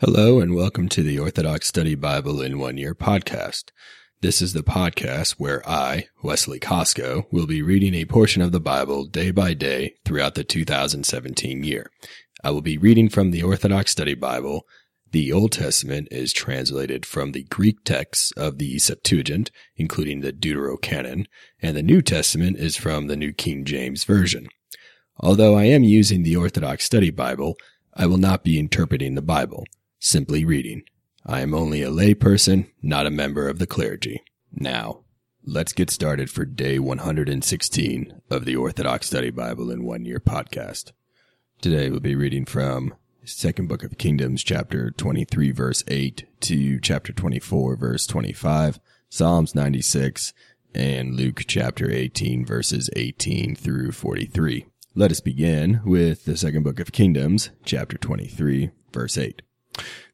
[0.00, 3.72] Hello, and welcome to the Orthodox Study Bible in One Year podcast.
[4.20, 8.60] This is the podcast where I, Wesley Costco, will be reading a portion of the
[8.60, 11.90] Bible day by day throughout the 2017 year.
[12.44, 14.68] I will be reading from the Orthodox Study Bible.
[15.10, 21.26] The Old Testament is translated from the Greek texts of the Septuagint, including the Deuterocanon,
[21.60, 24.46] and the New Testament is from the New King James Version.
[25.16, 27.56] Although I am using the Orthodox Study Bible,
[27.94, 29.64] I will not be interpreting the Bible
[29.98, 30.82] simply reading.
[31.26, 34.22] I am only a layperson, not a member of the clergy.
[34.52, 35.04] Now,
[35.44, 40.92] let's get started for day 116 of the Orthodox Study Bible in One Year podcast.
[41.60, 47.12] Today we'll be reading from Second Book of Kingdoms, chapter 23, verse 8 to chapter
[47.12, 48.78] 24, verse 25,
[49.10, 50.32] Psalms 96,
[50.74, 54.66] and Luke chapter 18, verses 18 through 43.
[54.94, 59.42] Let us begin with the Second Book of Kingdoms, chapter 23, verse 8.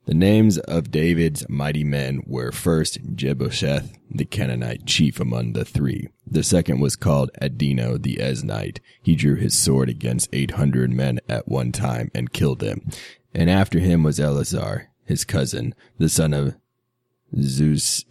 [0.06, 6.08] The names of David's mighty men were first Jebusheth, the Canaanite chief among the three.
[6.26, 8.80] The second was called Adino the Esnite.
[9.02, 12.86] He drew his sword against eight hundred men at one time and killed them.
[13.34, 16.54] And after him was Eleazar, his cousin, the son of
[17.40, 18.04] Zeus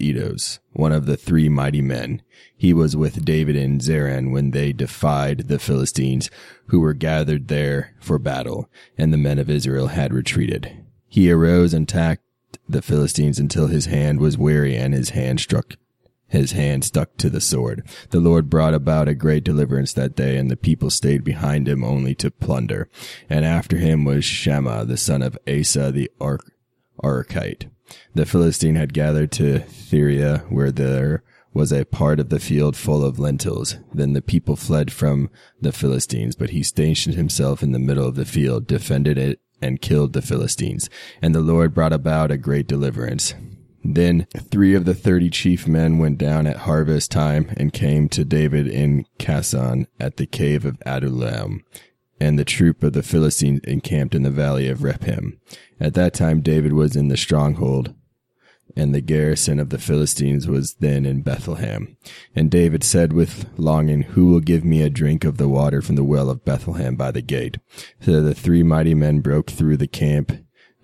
[0.74, 2.22] one of the three mighty men.
[2.58, 6.30] He was with David in Zaran when they defied the Philistines,
[6.68, 10.84] who were gathered there for battle, and the men of Israel had retreated.
[11.14, 12.24] He arose and attacked
[12.68, 15.76] the Philistines until his hand was weary and his hand struck
[16.28, 17.84] his hand stuck to the sword.
[18.10, 21.84] The Lord brought about a great deliverance that day, and the people stayed behind him
[21.84, 22.90] only to plunder.
[23.30, 26.40] And after him was Shammah, the son of Asa the Ar-
[27.04, 27.70] Archite.
[28.16, 31.22] The Philistine had gathered to Theria, where there
[31.54, 33.78] was a part of the field full of lentils.
[33.94, 35.30] Then the people fled from
[35.62, 39.82] the Philistines, but he stationed himself in the middle of the field, defended it, and
[39.82, 40.90] killed the Philistines.
[41.22, 43.34] And the Lord brought about a great deliverance.
[43.84, 48.24] Then three of the thirty chief men went down at harvest time and came to
[48.24, 51.64] David in Casson at the cave of Adullam.
[52.20, 55.40] And the troop of the Philistines encamped in the valley of Rephaim.
[55.80, 57.94] At that time David was in the stronghold
[58.76, 61.96] and the garrison of the Philistines was then in Bethlehem.
[62.36, 65.96] And David said with longing, Who will give me a drink of the water from
[65.96, 67.58] the well of Bethlehem by the gate?
[68.02, 70.32] So the three mighty men broke through the camp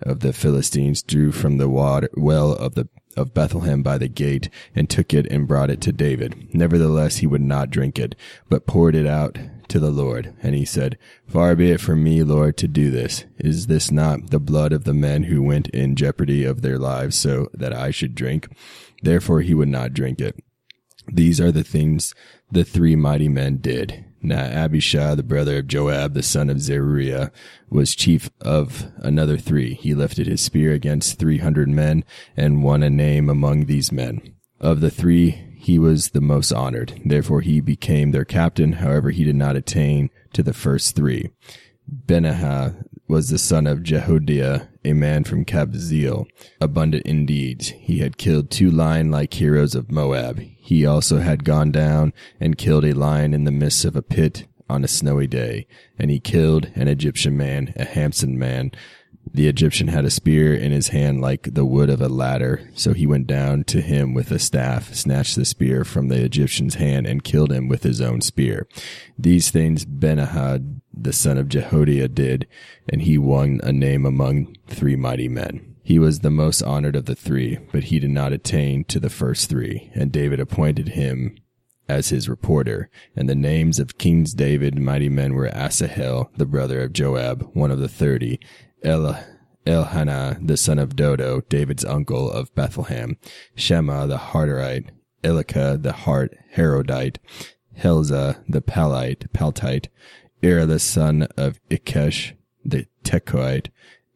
[0.02, 2.88] of the Philistines, drew from the water well of the
[3.20, 6.48] of Bethlehem by the gate, and took it and brought it to David.
[6.52, 8.16] Nevertheless, he would not drink it,
[8.48, 9.38] but poured it out
[9.68, 10.34] to the Lord.
[10.42, 13.24] And he said, Far be it from me, Lord, to do this.
[13.38, 17.16] Is this not the blood of the men who went in jeopardy of their lives
[17.16, 18.48] so that I should drink?
[19.02, 20.42] Therefore he would not drink it.
[21.06, 22.14] These are the things
[22.50, 24.04] the three mighty men did.
[24.22, 27.32] Now Abishai, the brother of Joab, the son of Zeruiah,
[27.70, 29.74] was chief of another three.
[29.74, 32.04] He lifted his spear against three hundred men
[32.36, 34.20] and won a name among these men.
[34.60, 37.00] Of the three, he was the most honored.
[37.04, 38.72] Therefore he became their captain.
[38.72, 41.30] However, he did not attain to the first three.
[41.88, 46.26] Benaiah was the son of Jehoiada, a man from Kabzeel,
[46.60, 47.68] abundant in deeds.
[47.68, 50.38] He had killed two lion-like heroes of Moab.
[50.38, 54.46] He also had gone down and killed a lion in the midst of a pit
[54.68, 55.66] on a snowy day,
[55.98, 58.70] and he killed an Egyptian man, a handsome man,
[59.32, 62.92] the Egyptian had a spear in his hand like the wood of a ladder, so
[62.92, 67.06] he went down to him with a staff, snatched the spear from the Egyptian's hand,
[67.06, 68.66] and killed him with his own spear.
[69.16, 70.60] These things Benaiah,
[71.04, 72.46] the son of Jehoiada, did,
[72.88, 75.76] and he won a name among three mighty men.
[75.82, 79.10] He was the most honored of the three, but he did not attain to the
[79.10, 81.36] first three, and David appointed him
[81.88, 86.82] as his reporter, and the names of Kings David mighty men were Asahel, the brother
[86.82, 88.38] of Joab, one of the thirty,
[88.84, 89.18] El,
[89.66, 93.16] Elhanah, the son of Dodo, David's uncle of Bethlehem,
[93.56, 94.90] Shema the Harterite,
[95.24, 97.18] Elika the Hart Herodite,
[97.76, 99.88] Helza the Palite, Paltite,
[100.42, 102.32] Ira the son of Ikesh
[102.64, 103.68] the Tekoite,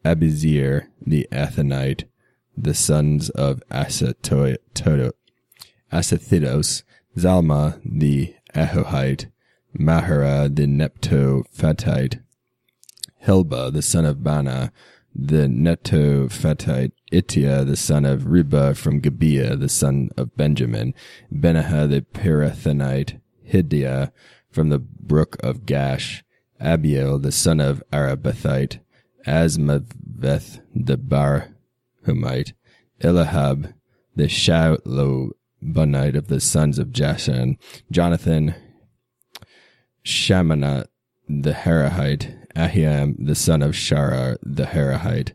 [0.03, 2.05] Abizir the Athenite,
[2.57, 5.03] the sons of Asathidos,
[7.17, 9.27] Zalma the Ahohite,
[9.77, 12.21] Mahara the Neptophatite,
[13.25, 14.71] Helba, the son of Bana,
[15.13, 20.93] the Netophathite, Ittia, the son of Riba from Gibeah, the son of Benjamin,
[21.31, 24.11] Benaiah the Pirathonite, Hidia
[24.55, 26.23] from the brook of Gash,
[26.61, 28.79] Abiel, the son of Arabathite,
[29.27, 32.53] Asmaveth the Barhumite,
[33.01, 33.73] Elihab,
[34.15, 37.57] the Shalobonite of the sons of Jashan,
[37.91, 38.55] Jonathan,
[40.05, 40.85] Shamanah
[41.27, 45.33] the Harahite, Ahiam the son of Sharar the Harahite,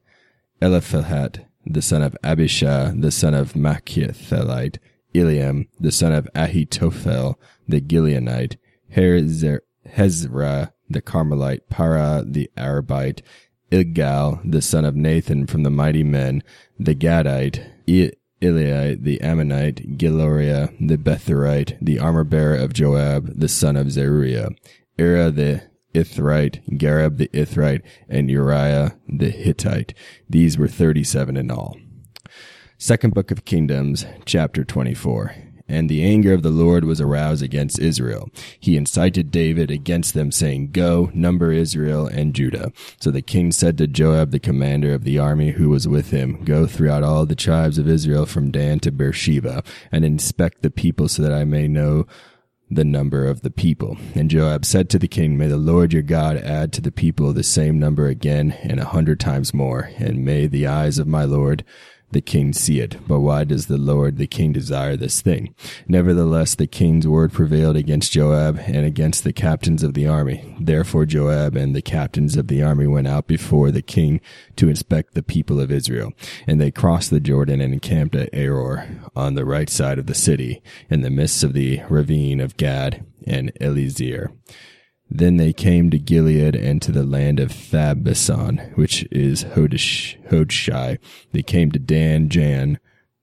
[0.62, 4.78] Eliphalet, the son of Abishai, the son of Machithelite,
[5.14, 7.34] Eliam, the son of Ahitophel,
[7.68, 8.56] the Gileonite,
[8.94, 13.22] Hezrah, the Carmelite, Para, the Arabite,
[13.70, 16.42] Igal, the son of Nathan from the mighty men,
[16.78, 23.76] the Gadite, Eliite, the Ammonite, Giloria, the Betherite, the armor bearer of Joab, the son
[23.76, 24.50] of Zeruiah,
[24.98, 25.62] Ira the
[25.94, 29.94] Ithrite, Gareb the Ithrite, and Uriah the Hittite.
[30.28, 31.76] These were 37 in all.
[32.78, 35.34] Second Book of Kingdoms, chapter 24.
[35.70, 38.28] And the anger of the Lord was aroused against Israel.
[38.58, 42.72] He incited David against them, saying, Go, number Israel and Judah.
[43.00, 46.44] So the king said to Joab, the commander of the army who was with him,
[46.44, 49.62] Go throughout all the tribes of Israel from Dan to Beersheba,
[49.92, 52.06] and inspect the people so that I may know
[52.70, 53.96] the number of the people.
[54.14, 57.32] And Joab said to the king, May the Lord your God add to the people
[57.32, 61.24] the same number again and a hundred times more, and may the eyes of my
[61.24, 61.64] Lord
[62.12, 62.96] the king see it.
[63.06, 65.54] But why does the Lord the king desire this thing?
[65.86, 70.56] Nevertheless, the king's word prevailed against Joab and against the captains of the army.
[70.60, 74.20] Therefore Joab and the captains of the army went out before the king
[74.56, 76.12] to inspect the people of Israel.
[76.46, 80.14] And they crossed the Jordan and encamped at Aroer on the right side of the
[80.14, 84.32] city, in the midst of the ravine of Gad and Eliezer.
[85.10, 90.98] Then they came to Gilead and to the land of Thabason, which is Hodish, Hodshai.
[91.32, 92.78] They came to Dan, Jan,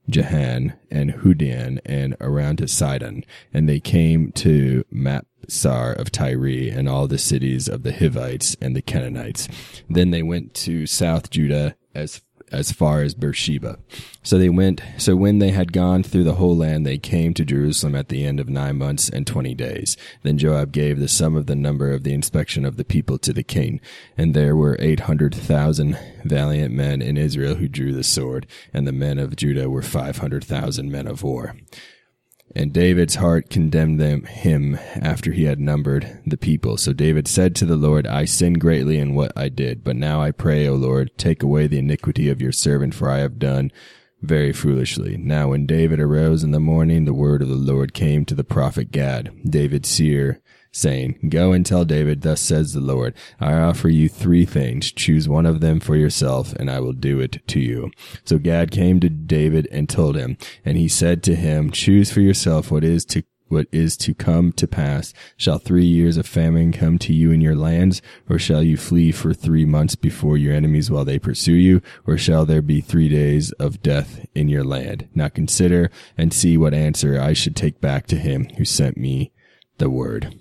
[0.08, 3.24] Jahan, and Hudan, and around to Sidon.
[3.52, 8.76] And they came to Mapsar of Tyre, and all the cities of the Hivites and
[8.76, 9.48] the Canaanites.
[9.88, 12.20] Then they went to South Judah as
[12.52, 13.78] as far as Beersheba.
[14.22, 17.44] So they went, so when they had gone through the whole land, they came to
[17.44, 19.96] Jerusalem at the end of nine months and twenty days.
[20.22, 23.32] Then Joab gave the sum of the number of the inspection of the people to
[23.32, 23.80] the king.
[24.16, 28.86] And there were eight hundred thousand valiant men in Israel who drew the sword, and
[28.86, 31.56] the men of Judah were five hundred thousand men of war.
[32.58, 36.76] And David's heart condemned them him after he had numbered the people.
[36.76, 40.20] So David said to the Lord, I sinned greatly in what I did, but now
[40.20, 43.70] I pray, O Lord, take away the iniquity of your servant, for I have done
[44.22, 45.16] very foolishly.
[45.16, 48.42] Now when David arose in the morning, the word of the Lord came to the
[48.42, 50.40] prophet Gad, David's seer,
[50.72, 54.92] saying, Go and tell David, thus says the Lord, I offer you three things.
[54.92, 57.90] Choose one of them for yourself, and I will do it to you.
[58.24, 62.20] So Gad came to David and told him, and he said to him, Choose for
[62.20, 65.12] yourself what is to what is to come to pass.
[65.36, 69.10] Shall three years of famine come to you in your lands, or shall you flee
[69.10, 73.08] for three months before your enemies while they pursue you, or shall there be three
[73.08, 75.08] days of death in your land?
[75.14, 79.32] Now consider and see what answer I should take back to him who sent me
[79.78, 80.38] the word.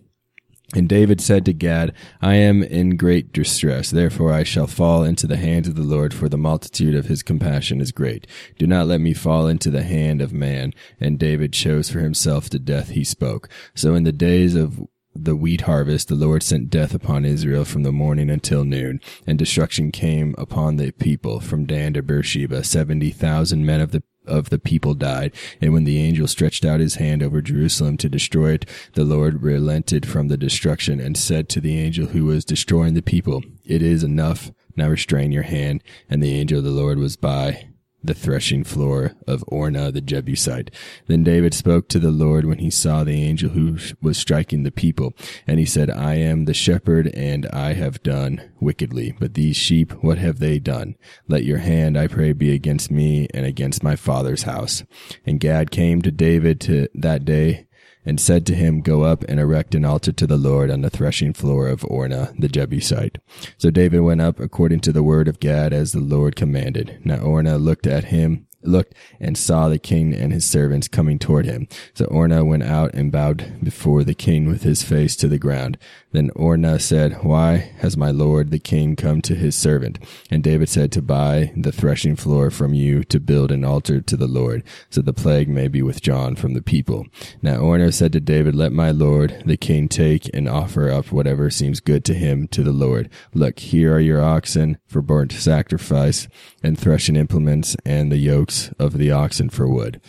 [0.75, 5.25] And David said to Gad, I am in great distress, therefore I shall fall into
[5.25, 8.27] the hands of the Lord, for the multitude of his compassion is great.
[8.59, 10.73] Do not let me fall into the hand of man.
[10.99, 13.47] And David chose for himself the death he spoke.
[13.75, 14.81] So in the days of
[15.15, 19.39] the wheat harvest, the Lord sent death upon Israel from the morning until noon, and
[19.39, 22.63] destruction came upon the people from Dan to Beersheba.
[22.63, 25.33] Seventy thousand men of the of the people died.
[25.61, 29.41] And when the angel stretched out his hand over Jerusalem to destroy it, the Lord
[29.41, 33.81] relented from the destruction and said to the angel who was destroying the people, It
[33.81, 34.51] is enough.
[34.75, 35.83] Now restrain your hand.
[36.09, 37.69] And the angel of the Lord was by
[38.03, 40.71] the threshing floor of Ornah the Jebusite.
[41.07, 44.71] Then David spoke to the Lord when he saw the angel who was striking the
[44.71, 45.13] people.
[45.45, 49.15] And he said, I am the shepherd and I have done wickedly.
[49.19, 50.95] But these sheep, what have they done?
[51.27, 54.83] Let your hand, I pray, be against me and against my father's house.
[55.25, 57.67] And Gad came to David to that day
[58.07, 60.89] and said to him, Go up and erect an altar to the Lord on the
[60.89, 63.17] threshing floor of Ornah the Jebusite.
[63.57, 66.99] So David went up according to the word of Gad as the Lord commanded.
[67.03, 71.45] Now Ornah looked at him looked and saw the king and his servants coming toward
[71.45, 71.67] him.
[71.93, 75.77] So Ornah went out and bowed before the king with his face to the ground.
[76.17, 79.99] Then Ornah said, Why has my lord the king come to his servant?
[80.31, 84.17] And David said, To buy the threshing floor from you to build an altar to
[84.17, 87.05] the Lord, so the plague may be withdrawn from the people.
[87.43, 91.51] Now Ornah said to David, Let my lord the king take and offer up whatever
[91.51, 93.11] seems good to him to the Lord.
[93.35, 96.27] Look, here are your oxen for burnt sacrifice,
[96.63, 100.01] and threshing implements, and the yokes of the oxen for wood.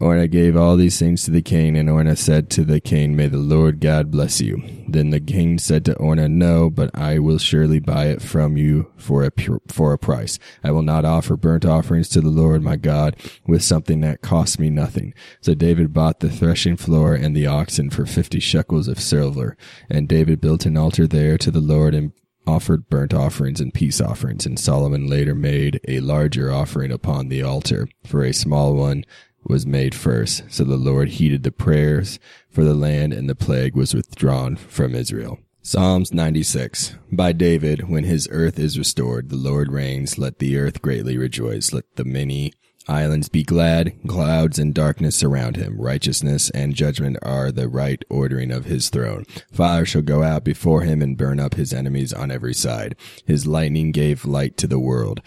[0.00, 3.26] Ornah gave all these things to the king, and Ornah said to the king, May
[3.26, 4.62] the Lord God bless you.
[4.86, 8.92] Then the king said to Ornah, No, but I will surely buy it from you
[8.96, 10.38] for a pure, for a price.
[10.62, 14.58] I will not offer burnt offerings to the Lord my God with something that costs
[14.58, 15.14] me nothing.
[15.40, 19.56] So David bought the threshing floor and the oxen for fifty shekels of silver,
[19.90, 22.12] and David built an altar there to the Lord and
[22.46, 27.42] offered burnt offerings and peace offerings, and Solomon later made a larger offering upon the
[27.42, 29.04] altar, for a small one
[29.44, 30.44] was made first.
[30.48, 32.18] So the Lord heeded the prayers
[32.50, 35.38] for the land, and the plague was withdrawn from Israel.
[35.62, 40.80] Psalms 96 By David, when his earth is restored, the Lord reigns, let the earth
[40.80, 42.52] greatly rejoice, let the many
[42.88, 45.78] islands be glad, clouds and darkness surround him.
[45.78, 49.24] Righteousness and judgment are the right ordering of his throne.
[49.52, 52.96] Fire shall go out before him and burn up his enemies on every side.
[53.26, 55.20] His lightning gave light to the world.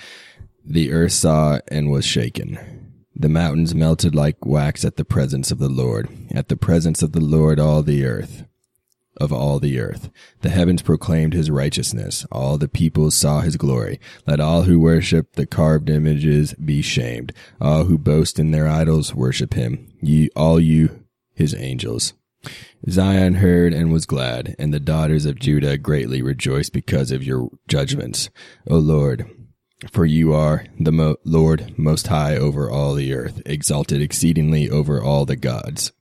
[0.66, 2.81] The earth saw and was shaken.
[3.22, 6.10] The mountains melted like wax at the presence of the Lord.
[6.32, 8.46] At the presence of the Lord all the earth
[9.18, 10.10] of all the earth.
[10.42, 12.26] The heavens proclaimed his righteousness.
[12.32, 14.00] All the peoples saw his glory.
[14.26, 17.32] Let all who worship the carved images be shamed.
[17.60, 19.94] All who boast in their idols worship him.
[20.02, 21.04] Ye, all you,
[21.36, 22.14] his angels.
[22.90, 27.50] Zion heard and was glad, and the daughters of Judah greatly rejoiced because of your
[27.68, 28.32] judgments.
[28.68, 29.30] O Lord,
[29.90, 35.02] for you are the Mo- Lord most high over all the earth, exalted exceedingly over
[35.02, 35.92] all the gods.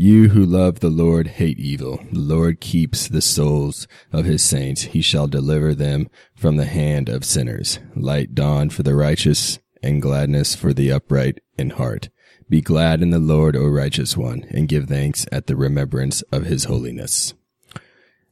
[0.00, 2.00] You who love the Lord hate evil.
[2.12, 4.82] The Lord keeps the souls of his saints.
[4.82, 7.80] He shall deliver them from the hand of sinners.
[7.96, 12.10] Light dawn for the righteous and gladness for the upright in heart.
[12.48, 16.44] Be glad in the Lord, O righteous one, and give thanks at the remembrance of
[16.44, 17.34] his holiness.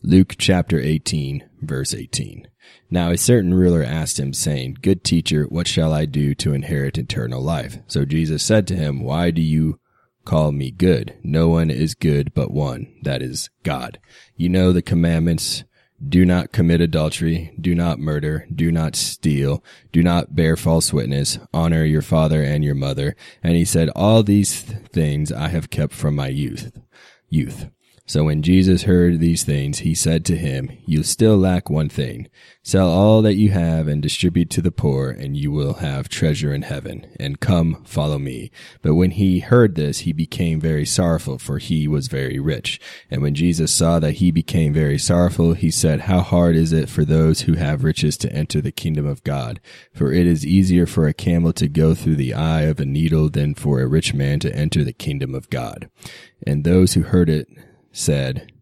[0.02, 2.46] Luke chapter 18, verse 18.
[2.90, 6.98] Now a certain ruler asked him, saying, Good teacher, what shall I do to inherit
[6.98, 7.78] eternal life?
[7.86, 9.80] So Jesus said to him, Why do you
[10.26, 11.16] call me good.
[11.22, 13.98] No one is good but one, that is God.
[14.36, 15.64] You know the commandments.
[16.06, 17.54] Do not commit adultery.
[17.58, 18.46] Do not murder.
[18.54, 19.64] Do not steal.
[19.92, 21.38] Do not bear false witness.
[21.54, 23.16] Honor your father and your mother.
[23.42, 26.70] And he said, all these th- things I have kept from my youth.
[27.30, 27.70] Youth.
[28.08, 32.28] So when Jesus heard these things, he said to him, You still lack one thing.
[32.62, 36.54] Sell all that you have and distribute to the poor, and you will have treasure
[36.54, 37.08] in heaven.
[37.18, 38.52] And come, follow me.
[38.80, 42.80] But when he heard this, he became very sorrowful, for he was very rich.
[43.10, 46.88] And when Jesus saw that he became very sorrowful, he said, How hard is it
[46.88, 49.58] for those who have riches to enter the kingdom of God?
[49.92, 53.30] For it is easier for a camel to go through the eye of a needle
[53.30, 55.90] than for a rich man to enter the kingdom of God.
[56.46, 57.48] And those who heard it,
[57.96, 58.52] said,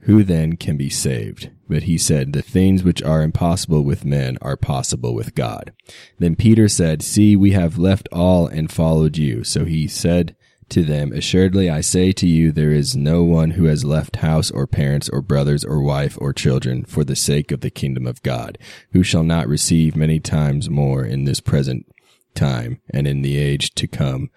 [0.00, 1.50] Who then can be saved?
[1.68, 5.72] But he said, The things which are impossible with men are possible with God.
[6.18, 9.44] Then Peter said, See, we have left all and followed you.
[9.44, 10.36] So he said
[10.68, 14.50] to them, Assuredly I say to you, there is no one who has left house
[14.50, 18.22] or parents or brothers or wife or children for the sake of the kingdom of
[18.22, 18.58] God,
[18.92, 21.86] who shall not receive many times more in this present
[22.34, 24.30] time and in the age to come,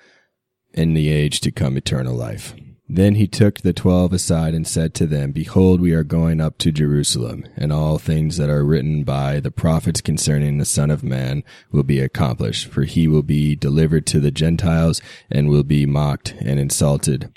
[0.74, 2.54] in the age to come eternal life.
[2.88, 6.60] Then he took the twelve aside and said to them, Behold, we are going up
[6.60, 11.04] to Jerusalem, and all things that are written by the prophets concerning the Son of
[11.04, 15.02] Man will be accomplished, for he will be delivered to the Gentiles,
[15.32, 17.36] and will be mocked and insulted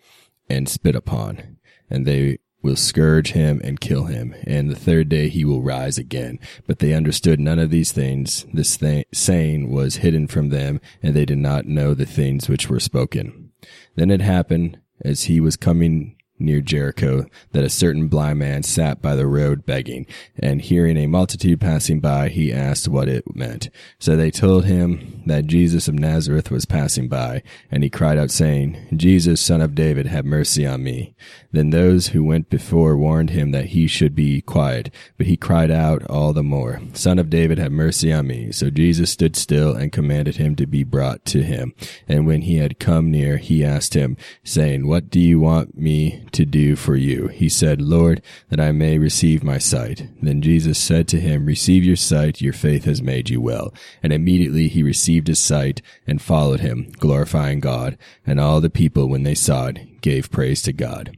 [0.50, 1.57] and spit upon.
[1.88, 5.97] And they will scourge him and kill him, and the third day he will rise
[5.97, 6.38] again.
[6.67, 8.45] But they understood none of these things.
[8.52, 12.69] This th- saying was hidden from them, and they did not know the things which
[12.69, 13.50] were spoken.
[13.97, 19.00] Then it happened as he was coming near Jericho that a certain blind man sat
[19.02, 20.07] by the road begging,
[20.38, 23.71] and hearing a multitude passing by, he asked what it meant.
[23.99, 28.30] So they told him that Jesus of Nazareth was passing by, and he cried out
[28.30, 31.14] saying, Jesus, son of David, have mercy on me.
[31.52, 35.71] Then those who went before warned him that he should be quiet, but he cried
[35.71, 38.52] out all the more, Son of David, have mercy on me.
[38.52, 41.75] So Jesus stood still and commanded him to be brought to him.
[42.07, 46.25] And when he had come near, he asked him, saying, What do you want me
[46.33, 47.29] to do for you?
[47.29, 50.09] He said, Lord, that I may receive my sight.
[50.23, 53.73] Then Jesus said to him, Receive your sight, your faith has made you well.
[54.03, 57.99] And immediately he received his sight and followed him, glorifying God.
[58.27, 61.17] And all the people, when they saw it, gave praise to God.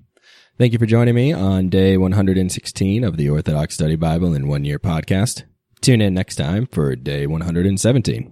[0.59, 4.67] Thank you for joining me on day 116 of the Orthodox Study Bible in One
[4.67, 5.45] Year podcast.
[5.81, 8.29] Tune in next time for day 117.